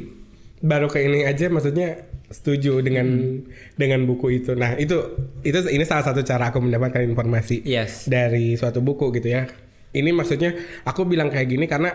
Baru 0.60 0.88
ke 0.88 1.00
ini 1.00 1.24
aja 1.24 1.48
maksudnya 1.48 2.04
setuju 2.28 2.80
dengan 2.80 3.40
dengan 3.74 4.04
buku 4.04 4.40
itu. 4.40 4.52
Nah, 4.54 4.76
itu 4.76 4.96
itu 5.42 5.58
ini 5.68 5.84
salah 5.84 6.04
satu 6.04 6.22
cara 6.22 6.48
aku 6.48 6.60
mendapatkan 6.60 7.02
informasi 7.02 7.60
Yes. 7.64 8.06
dari 8.06 8.56
suatu 8.56 8.80
buku 8.80 9.12
gitu 9.12 9.28
ya. 9.28 9.44
Ini 9.90 10.14
maksudnya 10.14 10.54
aku 10.84 11.02
bilang 11.04 11.28
kayak 11.28 11.48
gini 11.50 11.66
karena 11.66 11.90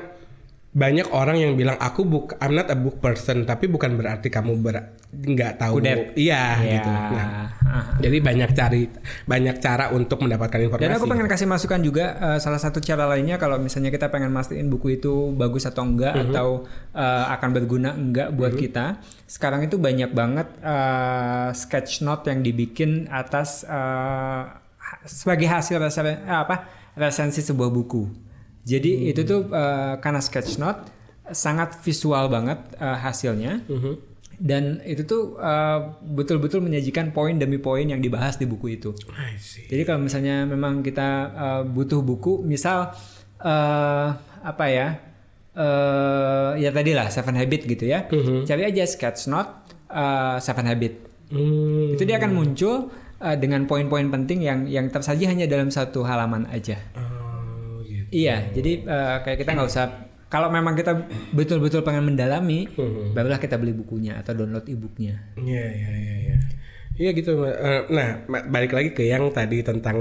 banyak 0.75 1.08
orang 1.10 1.39
yang 1.39 1.55
bilang 1.55 1.79
aku 1.79 2.03
book 2.03 2.36
I'm 2.38 2.51
not 2.51 2.67
a 2.67 2.75
book 2.75 3.00
person 3.00 3.48
tapi 3.48 3.65
bukan 3.65 3.96
berarti 3.96 4.27
kamu 4.27 4.60
ber 4.60 4.75
nggak 5.10 5.55
tahu 5.58 5.79
iya 6.13 6.60
Ya. 6.60 6.72
gitu 6.75 6.91
nah 6.91 7.48
ah. 7.63 7.86
jadi 7.96 8.20
banyak 8.20 8.50
cari 8.51 8.91
banyak 9.24 9.55
cara 9.58 9.89
untuk 9.89 10.20
mendapatkan 10.20 10.60
informasi 10.60 10.84
Dan 10.84 10.94
aku 10.94 11.08
pengen 11.08 11.25
kasih 11.25 11.48
masukan 11.48 11.79
juga 11.79 12.05
eh, 12.17 12.39
salah 12.39 12.60
satu 12.60 12.77
cara 12.77 13.08
lainnya 13.08 13.36
kalau 13.36 13.55
misalnya 13.55 13.88
kita 13.88 14.12
pengen 14.12 14.29
mastiin 14.29 14.67
buku 14.67 15.00
itu 15.00 15.32
bagus 15.32 15.63
atau 15.63 15.88
enggak 15.88 16.12
atau 16.12 16.67
eh, 16.91 17.25
akan 17.32 17.50
berguna 17.51 17.96
enggak 17.96 18.36
buat 18.36 18.51
kita. 18.53 19.00
Sekarang 19.25 19.63
itu 19.63 19.79
banyak 19.79 20.12
banget 20.12 20.51
eh, 20.60 21.50
sketch 21.51 22.00
note 22.01 22.27
yang 22.27 22.39
dibikin 22.41 23.08
atas 23.08 23.63
eh, 23.63 24.44
ha- 24.51 25.01
sebagai 25.05 25.48
hasil 25.48 25.79
resen- 25.79 26.20
eh, 26.20 26.38
apa 26.38 26.67
resensi 26.94 27.39
sebuah 27.39 27.72
buku. 27.72 28.03
Jadi 28.65 29.13
itu 29.13 29.22
tuh 29.22 29.45
eh, 29.53 29.93
karena 30.01 30.17
sketch 30.19 30.57
note 30.57 30.89
sangat 31.29 31.77
visual 31.86 32.25
banget 32.34 32.57
eh, 32.81 32.98
hasilnya. 32.98 33.62
Dan 34.36 34.84
itu 34.84 35.07
tuh 35.07 35.39
eh, 35.39 35.79
betul-betul 36.01 36.60
menyajikan 36.65 37.13
poin 37.13 37.38
demi 37.38 37.62
poin 37.62 37.86
yang 37.86 38.01
dibahas 38.01 38.36
di 38.41 38.50
buku 38.50 38.75
itu. 38.75 38.91
Jadi 39.69 39.81
kalau 39.86 40.01
misalnya 40.03 40.43
memang 40.50 40.81
kita 40.84 41.10
uh, 41.31 41.62
butuh 41.63 42.01
buku, 42.03 42.43
misal 42.43 42.91
uh, 43.39 44.07
apa 44.43 44.65
ya, 44.67 44.88
uh, 45.55 46.51
ya 46.60 46.69
tadi 46.74 46.91
lah 46.91 47.07
Seven 47.07 47.38
Habit 47.38 47.62
gitu 47.69 47.86
ya, 47.88 48.10
cari 48.43 48.65
aja 48.67 48.84
sketch 48.84 49.29
note 49.31 49.50
uh, 49.93 50.38
Seven 50.43 50.67
Habit. 50.67 50.93
Hmm. 51.31 51.95
Itu 51.95 52.03
dia 52.05 52.19
akan 52.19 52.31
muncul 52.36 52.91
uh, 53.24 53.36
dengan 53.39 53.65
poin-poin 53.65 54.12
penting 54.12 54.43
yang 54.45 54.67
yang 54.67 54.91
tersaji 54.91 55.25
hanya 55.25 55.48
dalam 55.48 55.72
satu 55.72 56.03
halaman 56.03 56.45
aja. 56.51 56.75
Gitu. 56.77 57.14
Iya, 58.15 58.48
jadi 58.55 58.72
uh, 58.88 59.17
kayak 59.27 59.43
kita 59.43 59.51
nggak 59.51 59.67
usah. 59.67 59.86
Kalau 60.31 60.48
memang 60.48 60.74
kita 60.74 60.95
betul-betul 61.36 61.84
pengen 61.84 62.12
mendalami, 62.12 62.67
barulah 63.13 63.38
kita 63.39 63.60
beli 63.60 63.75
bukunya 63.75 64.19
atau 64.19 64.31
download 64.34 64.67
e-booknya. 64.67 65.36
Iya 65.38 65.65
iya 65.69 65.91
iya 65.95 66.15
iya. 66.27 66.38
Iya 66.95 67.10
gitu. 67.12 67.43
Eh, 67.43 67.91
Nah, 67.91 68.24
balik 68.27 68.72
lagi 68.72 68.89
ke 68.95 69.03
yang 69.05 69.29
tadi 69.36 69.62
tentang 69.62 69.95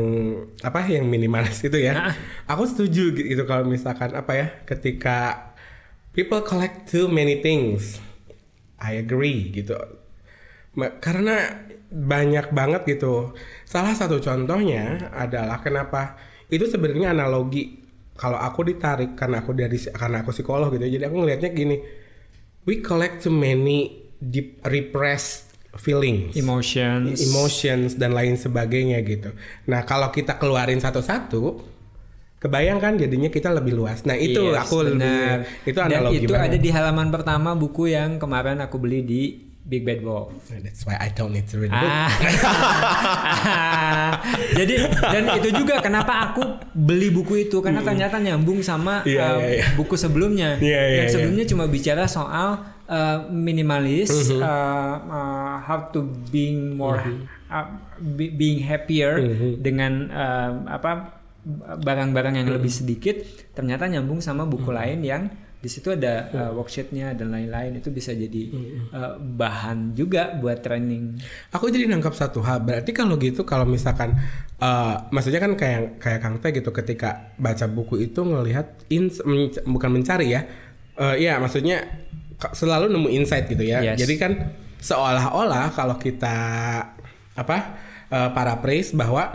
apa 0.62 0.86
yang 0.86 1.10
minimalis 1.10 1.60
itu 1.66 1.76
ya. 1.76 1.92
Nah. 1.92 2.14
Aku 2.54 2.64
setuju 2.66 3.14
gitu 3.14 3.42
kalau 3.44 3.66
misalkan 3.66 4.14
apa 4.14 4.32
ya, 4.32 4.46
ketika 4.64 5.50
people 6.14 6.40
collect 6.42 6.86
too 6.88 7.10
many 7.10 7.42
things. 7.42 7.98
I 8.80 9.02
agree 9.02 9.50
gitu. 9.54 9.76
Karena 11.02 11.66
banyak 11.94 12.50
banget 12.50 12.82
gitu. 12.90 13.34
Salah 13.66 13.94
satu 13.94 14.18
contohnya 14.18 15.14
adalah 15.14 15.62
kenapa 15.62 16.18
itu 16.50 16.66
sebenarnya 16.66 17.14
analogi 17.14 17.83
kalau 18.14 18.38
aku 18.38 18.62
ditarik 18.62 19.14
karena 19.14 19.42
aku 19.42 19.52
dari 19.52 19.76
karena 19.90 20.22
aku 20.22 20.30
psikolog 20.30 20.70
gitu. 20.70 20.84
ya, 20.84 20.90
Jadi 20.96 21.04
aku 21.04 21.16
ngelihatnya 21.20 21.50
gini. 21.50 21.76
We 22.64 22.80
collect 22.80 23.20
too 23.20 23.34
many 23.34 23.92
deep 24.16 24.64
repressed 24.64 25.52
feelings 25.76 26.32
Emotions. 26.32 27.18
emotions 27.20 27.98
dan 27.98 28.14
lain 28.14 28.38
sebagainya 28.38 29.02
gitu. 29.02 29.34
Nah 29.66 29.82
kalau 29.82 30.08
kita 30.08 30.38
keluarin 30.38 30.78
satu-satu, 30.78 31.60
kebayang 32.40 32.78
kan 32.78 32.94
jadinya 32.96 33.28
kita 33.28 33.50
lebih 33.50 33.74
luas. 33.74 34.06
Nah 34.06 34.14
itu 34.14 34.40
Yes, 34.40 34.64
aku 34.64 34.76
benar. 34.86 35.44
lebih 35.44 35.68
itu 35.68 35.78
Dan 35.80 35.88
analogi 35.90 36.16
itu 36.22 36.32
banget. 36.32 36.48
ada 36.48 36.58
di 36.60 36.70
halaman 36.70 37.08
pertama 37.10 37.50
buku 37.52 37.90
yang 37.90 38.16
kemarin 38.16 38.62
aku 38.62 38.76
beli 38.78 39.00
di 39.04 39.22
Big 39.64 39.80
Bad 39.80 40.04
Wolf. 40.04 40.28
That's 40.52 40.84
why 40.84 41.00
I 41.00 41.08
don't 41.08 41.32
need 41.32 41.48
to 41.48 41.56
read 41.56 41.72
the 41.72 41.80
book. 41.80 41.88
Ah. 41.88 42.12
Jadi 44.60 44.74
dan 45.00 45.24
itu 45.40 45.48
juga 45.56 45.80
kenapa 45.80 46.30
aku 46.30 46.44
beli 46.76 47.08
buku 47.08 47.48
itu 47.48 47.64
karena 47.64 47.80
ternyata 47.80 48.20
nyambung 48.20 48.60
sama 48.60 49.00
Iya, 49.08 49.24
uh, 49.24 49.40
iya, 49.40 49.48
iya. 49.60 49.64
buku 49.72 49.96
sebelumnya. 49.96 50.60
Iya, 50.60 50.80
iya, 50.84 50.96
yang 51.00 51.08
iya. 51.08 51.12
sebelumnya 51.12 51.44
cuma 51.48 51.64
bicara 51.64 52.04
soal 52.04 52.60
uh, 52.84 53.18
minimalis, 53.28 54.30
Mhm. 54.30 54.40
uh, 54.40 54.96
uh, 55.08 55.54
how 55.60 55.88
to 55.88 56.04
being 56.28 56.76
more 56.76 57.00
uh, 57.48 57.66
be- 57.98 58.30
being 58.30 58.60
happier 58.60 59.16
Mhm. 59.16 59.50
dengan 59.64 59.92
uh, 60.12 60.50
apa 60.68 61.20
barang-barang 61.80 62.36
yang 62.36 62.48
lebih 62.52 62.68
Mhm. 62.68 62.78
sedikit. 62.84 63.16
Ternyata 63.52 63.88
nyambung 63.88 64.20
sama 64.20 64.44
buku 64.44 64.68
lain 64.68 65.00
yang 65.00 65.32
di 65.64 65.72
situ 65.72 65.88
ada 65.88 66.28
uh, 66.28 66.50
worksheetnya 66.52 67.16
dan 67.16 67.32
lain-lain 67.32 67.80
itu 67.80 67.88
bisa 67.88 68.12
jadi 68.12 68.52
Mhm. 68.52 68.92
uh, 68.92 69.16
bahan 69.16 69.96
juga 69.96 70.36
buat 70.36 70.60
training. 70.60 71.16
Aku 71.56 71.72
jadi 71.72 71.88
nangkap 71.88 72.12
satu 72.12 72.44
hal. 72.44 72.60
Berarti 72.60 72.92
kalau 72.92 73.16
gitu 73.16 73.48
kalau 73.48 73.64
misalkan 73.64 74.12
eh, 74.54 74.94
maksudnya 75.08 75.40
kan 75.40 75.56
kayak 75.56 75.98
kayak 75.98 76.20
Kang 76.20 76.36
Teh 76.38 76.52
gitu 76.52 76.68
ketika 76.70 77.32
baca 77.36 77.64
buku 77.64 78.04
itu 78.04 78.20
ngelihat 78.20 78.84
ins 78.88 79.24
men- 79.24 79.56
bukan 79.64 79.90
mencari 79.90 80.36
ya. 80.36 80.44
Eh, 80.94 81.24
ya 81.24 81.40
maksudnya 81.40 81.80
selalu 82.52 82.92
nemu 82.92 83.08
insight 83.08 83.48
gitu 83.48 83.64
ya. 83.64 83.80
Yes. 83.80 84.04
Jadi 84.04 84.14
kan 84.20 84.32
seolah-olah 84.78 85.72
kalau 85.72 85.96
kita 85.96 86.36
apa 87.34 87.56
eh, 88.12 88.30
paraphrase 88.30 88.92
bahwa 88.92 89.32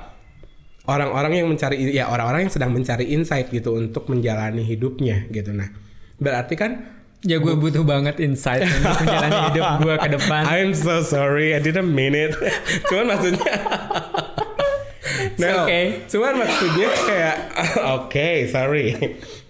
orang-orang 0.86 1.43
yang 1.43 1.48
mencari 1.50 1.75
ya 1.91 2.09
orang-orang 2.09 2.48
yang 2.48 2.53
sedang 2.53 2.71
mencari 2.74 3.09
insight 3.13 3.50
gitu 3.50 3.75
untuk 3.75 4.09
menjalani 4.09 4.62
hidupnya 4.62 5.25
gitu. 5.29 5.53
Nah, 5.53 5.69
berarti 6.20 6.56
kan 6.60 7.00
Ya 7.20 7.36
gue 7.36 7.52
butuh 7.52 7.84
banget 7.84 8.24
insight 8.24 8.64
untuk 8.80 8.96
menjalani 9.04 9.40
hidup 9.52 9.68
gue 9.84 9.96
ke 10.00 10.10
depan. 10.16 10.42
I'm 10.48 10.72
so 10.72 11.04
sorry, 11.04 11.52
I 11.52 11.60
didn't 11.60 11.92
mean 11.92 12.16
it. 12.16 12.32
Cuman 12.88 13.12
maksudnya 13.12 13.54
Nah, 15.40 15.64
okay. 15.64 16.04
cuman 16.08 16.36
maksudnya 16.36 16.90
kayak 16.92 17.38
oke, 17.96 18.30
sorry. 18.52 18.92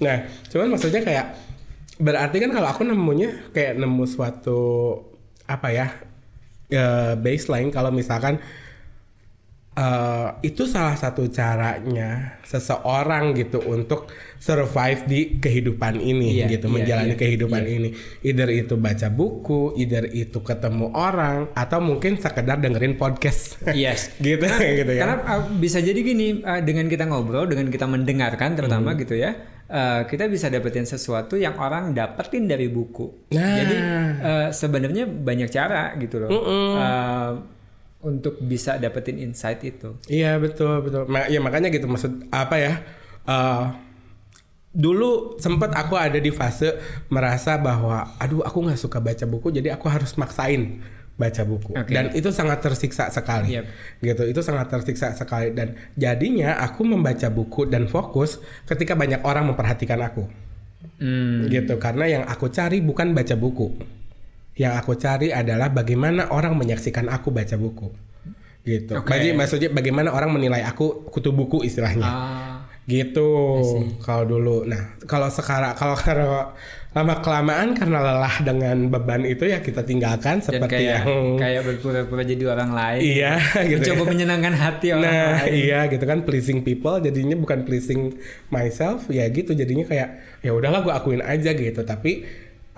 Nah, 0.01 0.25
cuman 0.49 0.77
maksudnya 0.77 1.01
kayak 1.01 1.33
berarti 1.97 2.37
kan 2.41 2.53
kalau 2.53 2.69
aku 2.69 2.85
nemunya 2.85 3.53
kayak 3.53 3.77
nemu 3.77 4.05
suatu 4.05 4.61
apa 5.49 5.67
ya 5.73 5.87
eh, 6.71 7.13
baseline 7.17 7.73
kalau 7.73 7.89
misalkan 7.89 8.37
eh, 9.79 10.27
itu 10.43 10.67
salah 10.67 10.93
satu 10.93 11.31
caranya 11.31 12.35
seseorang 12.43 13.31
gitu 13.33 13.63
untuk 13.63 14.11
survive 14.37 15.01
di 15.05 15.19
kehidupan 15.37 15.97
ini 15.97 16.43
Iya, 16.43 16.47
gitu 16.51 16.67
iya, 16.67 16.75
menjalani 16.75 17.13
iya, 17.13 17.19
kehidupan 17.19 17.63
ini 17.63 17.89
either 18.21 18.49
itu 18.49 18.75
baca 18.75 19.07
buku 19.07 19.75
either 19.75 20.03
itu 20.05 20.39
ketemu 20.39 20.91
orang 20.91 21.47
atau 21.53 21.79
mungkin 21.79 22.19
sekedar 22.19 22.57
dengerin 22.57 22.95
podcast 22.95 23.59
Yes. 23.71 24.11
gitu 24.19 24.43
gitu 24.49 24.91
ya 24.91 24.99
Karena 24.99 25.15
uh, 25.23 25.41
bisa 25.55 25.79
jadi 25.79 25.99
gini 25.99 26.41
uh, 26.41 26.59
dengan 26.59 26.85
kita 26.85 27.05
ngobrol, 27.05 27.47
dengan 27.47 27.67
kita 27.67 27.85
mendengarkan 27.85 28.55
terutama 28.55 28.91
Hmm. 28.91 28.99
gitu 28.99 29.15
ya, 29.15 29.31
uh, 29.67 30.01
kita 30.03 30.25
bisa 30.25 30.49
dapetin 30.49 30.83
sesuatu 30.83 31.37
yang 31.37 31.53
orang 31.55 31.93
dapetin 31.93 32.49
dari 32.49 32.67
buku. 32.67 33.29
Nah. 33.31 33.53
Jadi 33.55 33.75
uh, 34.19 34.47
sebenarnya 34.49 35.05
banyak 35.05 35.47
cara 35.47 35.93
gitu 35.95 36.19
loh 36.19 36.29
uh, 36.33 37.31
untuk 37.99 38.39
bisa 38.39 38.75
dapetin 38.75 39.19
insight 39.19 39.59
itu. 39.61 39.99
Iya 40.07 40.39
betul 40.39 40.79
betul. 40.81 41.03
Ma- 41.05 41.27
ya 41.27 41.39
makanya 41.39 41.67
gitu 41.67 41.85
maksud 41.85 42.31
apa 42.31 42.55
ya? 42.55 42.73
eh, 43.25 43.63
dulu 44.69 45.35
sempat 45.35 45.73
aku 45.73 45.97
ada 45.97 46.15
di 46.15 46.29
fase 46.29 46.77
merasa 47.09 47.57
bahwa 47.57 48.13
aduh 48.15 48.45
aku 48.45 48.57
nggak 48.63 48.77
suka 48.77 49.01
baca 49.01 49.25
buku 49.25 49.49
jadi 49.49 49.73
aku 49.73 49.89
harus 49.89 50.13
maksain 50.13 50.77
baca 51.17 51.41
buku 51.41 51.73
Oke. 51.73 51.89
dan 51.89 52.13
itu 52.13 52.29
sangat 52.29 52.61
tersiksa 52.61 53.09
sekali 53.09 53.57
Yep. 53.57 53.65
gitu 53.99 54.23
itu 54.29 54.39
sangat 54.39 54.69
tersiksa 54.69 55.11
sekali 55.11 55.51
dan 55.51 55.73
jadinya 55.97 56.61
aku 56.61 56.85
membaca 56.85 57.27
buku 57.27 57.65
dan 57.65 57.89
fokus 57.89 58.37
ketika 58.63 58.93
banyak 58.93 59.19
orang 59.25 59.49
memperhatikan 59.49 59.99
aku 59.99 60.29
Hmm. 60.95 61.47
gitu 61.47 61.75
karena 61.75 62.05
yang 62.07 62.23
aku 62.23 62.47
cari 62.47 62.79
bukan 62.79 63.11
baca 63.11 63.35
buku 63.35 63.71
yang 64.59 64.75
aku 64.75 64.93
cari 64.93 65.31
adalah 65.31 65.71
bagaimana 65.71 66.27
orang 66.29 66.51
menyaksikan 66.53 67.07
aku 67.07 67.31
baca 67.31 67.55
buku 67.55 67.87
gitu 68.61 68.91
Oke. 68.93 69.07
Bagi- 69.09 69.31
maksudnya 69.31 69.71
bagaimana 69.71 70.11
orang 70.11 70.29
menilai 70.29 70.61
aku 70.61 71.07
kutu 71.07 71.31
buku 71.31 71.63
istilahnya 71.63 72.03
Ah, 72.03 72.67
gitu 72.85 73.31
kalau 73.99 74.27
dulu 74.27 74.57
nah 74.63 74.99
kalau 75.01 75.31
sekarang 75.31 75.73
kalau 75.73 75.95
kalau 76.03 76.51
lama 76.89 77.21
kelamaan 77.21 77.71
karena 77.71 78.01
lelah 78.01 78.35
dengan 78.41 78.89
beban 78.89 79.21
itu 79.23 79.45
ya 79.45 79.61
kita 79.61 79.85
tinggalkan 79.85 80.41
dan 80.41 80.43
seperti 80.43 80.73
kayak 80.81 81.05
yang 81.05 81.37
kayak 81.37 81.61
berpura-pura 81.63 82.25
jadi 82.25 82.43
orang 82.49 82.73
lain. 82.73 82.99
iya 83.05 83.37
gitu 83.63 83.93
Mencoba 83.93 84.03
ya. 84.03 84.09
menyenangkan 84.09 84.53
hati 84.55 84.87
orang 84.91 85.05
Nah 85.05 85.37
lain. 85.39 85.51
iya 85.55 85.79
gitu 85.85 86.01
kan 86.03 86.19
pleasing 86.25 86.59
people 86.59 86.97
jadinya 86.97 87.37
bukan 87.37 87.61
pleasing 87.61 88.17
myself 88.49 89.05
ya 89.07 89.29
gitu 89.29 89.53
jadinya 89.53 89.85
kayak 89.85 90.09
ya 90.41 90.49
udahlah 90.49 90.81
gue 90.81 90.89
akuin 90.91 91.21
aja 91.21 91.53
gitu 91.53 91.79
tapi 91.79 92.25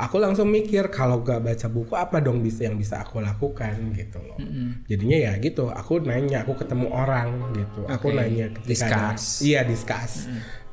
aku 0.01 0.17
langsung 0.17 0.49
mikir 0.49 0.89
kalau 0.89 1.21
gak 1.21 1.45
baca 1.45 1.67
buku 1.69 1.93
apa 1.93 2.17
dong 2.17 2.41
bisa 2.41 2.65
yang 2.65 2.75
bisa 2.75 3.05
aku 3.05 3.21
lakukan? 3.21 3.93
Gitu 3.93 4.17
loh. 4.17 4.41
Jadinya 4.89 5.17
ya 5.29 5.31
gitu 5.37 5.69
aku 5.69 6.01
nanya 6.01 6.41
aku 6.41 6.57
ketemu 6.57 6.89
orang 6.89 7.53
gitu. 7.53 7.85
Aku 7.85 8.09
Oke, 8.09 8.17
nanya 8.17 8.49
ketika 8.57 8.85
ada- 8.89 9.13
discuss. 9.13 9.23
iya 9.45 9.61
discuss 9.61 10.25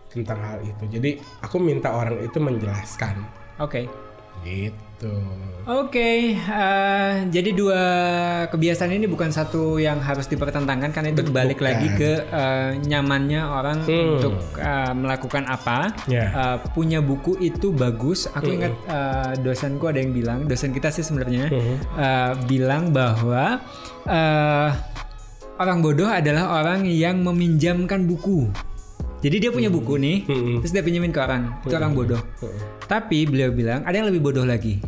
tentang 0.08 0.40
hal 0.40 0.58
itu. 0.64 0.84
Jadi 0.88 1.10
aku 1.44 1.60
minta 1.60 1.92
orang 1.92 2.24
itu 2.24 2.40
menjelaskan. 2.40 3.20
Oke. 3.60 3.84
gitu 4.40 4.87
Oke, 5.68 6.32
eh, 6.32 7.14
jadi 7.28 7.52
dua 7.52 7.82
kebiasaan 8.48 8.88
ini 8.88 9.04
bukan 9.04 9.28
satu 9.28 9.76
yang 9.76 10.00
harus 10.00 10.24
dipertentangkan 10.24 10.96
karena 10.96 11.12
itu 11.12 11.28
balik 11.28 11.60
Bukan. 11.60 11.68
lagi 11.68 11.88
ke 11.92 12.24
eh, 12.24 12.70
nyamannya 12.88 13.42
orang 13.44 13.84
untuk 13.84 14.40
eh, 14.56 14.92
melakukan 14.96 15.44
apa. 15.44 15.92
Ya. 16.08 16.32
Eh, 16.32 16.56
punya 16.72 17.04
buku 17.04 17.36
itu 17.44 17.68
bagus. 17.68 18.32
Aku 18.32 18.48
ingat 18.48 18.72
eh, 18.88 19.32
dosenku 19.44 19.92
ada 19.92 20.00
yang 20.00 20.16
bilang, 20.16 20.48
dosen 20.48 20.72
kita 20.72 20.88
sih 20.88 21.04
sebenarnya 21.04 21.52
eh, 22.00 22.32
bilang 22.48 22.88
bahwa 22.88 23.60
eh, 24.08 24.70
orang 25.60 25.84
bodoh 25.84 26.08
adalah 26.08 26.64
orang 26.64 26.88
yang 26.88 27.20
meminjamkan 27.20 28.08
buku. 28.08 28.48
Jadi 29.18 29.36
dia 29.42 29.50
punya 29.50 29.66
buku 29.66 29.98
nih, 29.98 30.16
Hmm. 30.30 30.62
terus 30.62 30.70
dia 30.70 30.82
pinjemin 30.82 31.10
ke 31.10 31.18
orang, 31.18 31.58
itu 31.66 31.74
orang 31.74 31.90
bodoh. 31.90 32.22
Tapi 32.86 33.26
beliau 33.26 33.50
bilang 33.50 33.82
ada 33.82 33.98
yang 33.98 34.06
lebih 34.06 34.22
bodoh 34.22 34.46
lagi. 34.46 34.78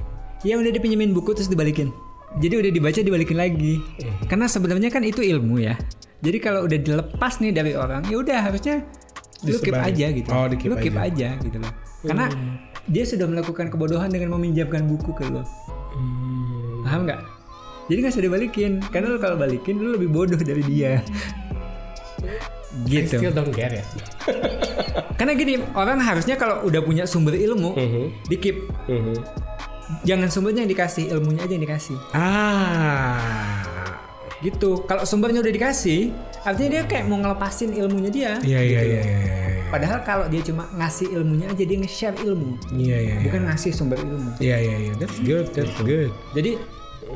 Yang 0.46 0.58
udah 0.66 0.72
dipinjemin 0.78 1.10
buku 1.10 1.34
terus 1.34 1.50
dibalikin. 1.50 1.90
Jadi 2.38 2.54
udah 2.62 2.70
dibaca 2.70 3.00
dibalikin 3.02 3.36
lagi. 3.36 3.82
Karena 4.30 4.46
sebenarnya 4.46 4.88
kan 4.88 5.02
itu 5.02 5.18
ilmu 5.18 5.58
ya. 5.58 5.74
Jadi 6.22 6.38
kalau 6.38 6.62
udah 6.62 6.78
dilepas 6.78 7.42
nih 7.42 7.50
dari 7.50 7.72
orang, 7.74 8.06
ya 8.06 8.16
udah 8.22 8.38
harusnya 8.38 8.86
lu 9.42 9.58
keep 9.58 9.74
aja 9.74 10.06
gitu. 10.14 10.28
Oh, 10.30 10.46
keep 10.46 10.70
lu 10.70 10.76
keep 10.78 10.94
aja. 10.94 11.34
aja. 11.34 11.42
gitu 11.42 11.58
loh. 11.58 11.72
Karena 12.06 12.26
dia 12.86 13.04
sudah 13.04 13.26
melakukan 13.26 13.66
kebodohan 13.68 14.08
dengan 14.12 14.36
meminjamkan 14.38 14.86
buku 14.86 15.10
ke 15.16 15.26
lo. 15.26 15.42
Hmm. 15.42 16.86
Paham 16.86 17.04
nggak? 17.08 17.20
Jadi 17.90 17.98
nggak 17.98 18.12
usah 18.14 18.24
dibalikin. 18.24 18.72
Karena 18.94 19.10
lu 19.10 19.18
kalau 19.18 19.34
balikin 19.34 19.82
lu 19.82 19.98
lebih 19.98 20.08
bodoh 20.08 20.38
dari 20.38 20.62
dia. 20.62 21.02
I 22.70 23.02
gitu. 23.02 23.18
still 23.18 23.34
don't 23.34 23.50
get 23.50 23.74
it 23.80 23.86
Karena 25.18 25.36
gini, 25.36 25.60
orang 25.76 26.00
harusnya 26.00 26.34
kalau 26.34 26.64
udah 26.64 26.80
punya 26.80 27.04
sumber 27.04 27.36
ilmu, 27.36 27.76
di 28.24 28.36
keep. 28.40 28.56
Mhm. 28.88 29.14
Jangan 30.06 30.30
sumbernya 30.30 30.62
yang 30.64 30.72
dikasih, 30.72 31.10
ilmunya 31.12 31.44
aja 31.44 31.52
yang 31.52 31.64
dikasih. 31.66 31.98
ah 32.14 33.18
Gitu. 34.40 34.80
Kalau 34.88 35.04
sumbernya 35.04 35.44
udah 35.44 35.52
dikasih, 35.52 36.16
artinya 36.40 36.80
dia 36.80 36.82
kayak 36.88 37.04
mau 37.04 37.20
ngelepasin 37.20 37.76
ilmunya 37.76 38.08
dia. 38.08 38.32
Iya 38.40 38.60
iya 38.64 38.80
iya 38.80 39.00
iya 39.04 39.16
iya. 39.20 39.34
Padahal 39.68 40.00
kalau 40.02 40.26
dia 40.26 40.40
cuma 40.40 40.64
ngasih 40.72 41.12
ilmunya 41.12 41.46
aja 41.52 41.62
dia 41.62 41.76
nge-share 41.78 42.16
ilmu, 42.24 42.56
Iya 42.72 42.96
iya. 42.96 43.14
iya. 43.20 43.22
bukan 43.22 43.40
ngasih 43.46 43.70
sumber 43.76 44.00
ilmu. 44.00 44.30
Iya 44.40 44.56
iya 44.58 44.76
iya. 44.88 44.92
That's 44.96 45.20
good. 45.20 45.52
That's 45.52 45.76
good. 45.84 46.10
Jadi 46.32 46.56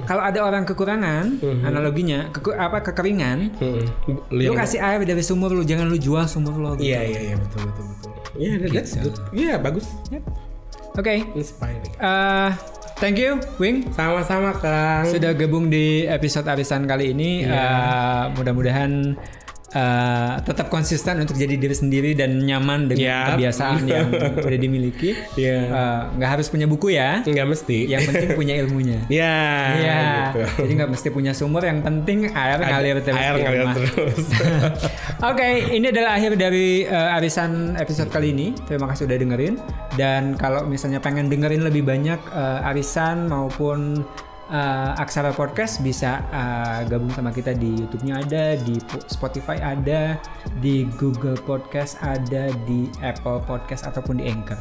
kalau 0.02 0.20
ada 0.20 0.40
orang 0.40 0.62
kekurangan, 0.62 1.38
analoginya 1.62 2.28
keku- 2.28 2.52
apa 2.52 2.83
kekeringan, 2.83 3.54
Hmm. 3.54 3.83
lu 4.28 4.52
kasih 4.52 4.78
air 4.78 5.00
dari 5.00 5.20
sumur 5.20 5.50
lu, 5.50 5.62
jangan 5.62 5.87
lu 5.87 5.96
jual 5.96 6.24
sumur 6.24 6.52
lu. 6.52 6.70
gitu. 6.74 6.87
Iya 6.87 7.00
iya 7.02 7.20
iya 7.24 7.37
betul 7.37 7.61
betul 7.64 7.85
betul. 7.88 8.11
Iya 8.35 8.52
that's 8.68 8.94
good. 8.96 9.14
Iya 9.30 9.54
bagus. 9.57 9.87
Oke. 10.94 11.26
Inspiring. 11.33 11.90
eh, 11.92 12.50
thank 12.96 13.16
you, 13.16 13.38
Wing. 13.57 13.87
Sama-sama 13.90 14.54
Kang. 14.54 15.02
sudah 15.04 15.30
gabung 15.33 15.66
di 15.66 16.04
episode 16.04 16.46
arisan 16.46 16.85
kali 16.85 17.11
ini. 17.11 17.42
Eh, 17.42 18.22
mudah-mudahan 18.33 19.18
eh, 19.74 20.32
tetap 20.40 20.70
konsisten 20.70 21.18
untuk 21.18 21.34
jadi 21.34 21.58
diri 21.58 21.74
sendiri 21.74 22.14
dan 22.14 22.38
nyaman 22.38 22.87
dengan 22.87 23.04
Yap. 23.10 23.26
kebiasaan 23.34 23.82
yang 23.92 24.06
udah 24.40 24.58
dimiliki. 24.58 25.18
Iya. 25.34 25.58
Eh, 25.66 26.00
Nggak 26.16 26.30
harus 26.38 26.46
punya 26.48 26.64
buku 26.64 26.94
ya. 26.94 27.20
Nggak 27.26 27.46
mesti. 27.50 27.78
Yang 27.90 28.02
penting 28.08 28.28
punya 28.34 28.54
ilmunya. 28.56 28.98
Iya. 29.10 29.37
Iya. 29.84 30.00
gitu. 30.30 30.40
Jadi 30.64 30.72
nggak 30.78 30.90
mesti 30.94 31.08
punya 31.10 31.32
sumur. 31.34 31.62
Yang 31.64 31.82
penting 31.82 32.18
air 32.30 32.58
ngalir 32.60 32.96
terus. 33.02 33.18
Air 33.18 33.34
ngalir 33.37 33.66
terus. 33.74 34.18
Oke, 35.30 35.48
ini 35.72 35.90
adalah 35.90 36.16
akhir 36.16 36.38
dari 36.38 36.87
eh, 36.87 37.16
arisan 37.18 37.74
episode 37.74 38.08
kali 38.08 38.30
ini. 38.30 38.54
Terima 38.64 38.87
kasih 38.87 39.10
udah 39.10 39.16
dengerin. 39.18 39.54
Dan 39.98 40.38
kalau 40.38 40.62
misalnya 40.64 41.02
pengen 41.02 41.26
dengerin 41.26 41.66
lebih 41.66 41.82
banyak 41.82 42.20
eh, 42.30 42.70
arisan 42.70 43.26
maupun 43.26 44.04
eh, 44.48 45.02
Aksara 45.02 45.30
Podcast 45.30 45.80
bisa 45.80 46.20
eh, 46.28 46.80
gabung 46.88 47.12
sama 47.12 47.30
kita 47.30 47.52
di 47.52 47.80
YouTube-nya 47.80 48.20
ada, 48.20 48.44
di 48.59 48.76
Po- 48.85 49.04
Spotify 49.07 49.61
ada, 49.61 50.16
di 50.59 50.85
Google 50.96 51.37
Podcast 51.38 51.96
ada, 52.00 52.52
di 52.68 52.90
Apple 53.00 53.40
Podcast 53.44 53.87
ataupun 53.87 54.20
di 54.20 54.28
Anchor. 54.28 54.57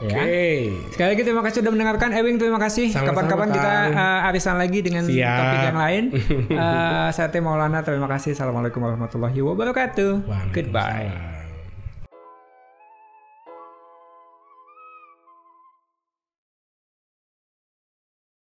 Ya. 0.00 0.16
Oke. 0.16 0.72
Sekali 0.96 1.08
lagi 1.12 1.22
terima 1.28 1.44
kasih 1.44 1.60
sudah 1.60 1.72
mendengarkan. 1.76 2.08
Ewing 2.16 2.40
terima 2.40 2.56
kasih. 2.56 2.88
Kapan-kapan 2.88 3.48
kita 3.52 3.72
eh, 3.92 4.28
arisan 4.32 4.56
lagi 4.56 4.80
dengan 4.80 5.04
Siap. 5.04 5.36
topik 5.36 5.60
yang 5.68 5.78
lain. 5.78 6.04
Eh, 6.60 7.08
saya 7.12 7.28
Tim 7.28 7.44
Maulana 7.44 7.84
terima 7.84 8.08
kasih. 8.08 8.32
Assalamualaikum 8.32 8.80
warahmatullahi 8.80 9.38
wabarakatuh. 9.44 10.24
Goodbye. 10.56 11.29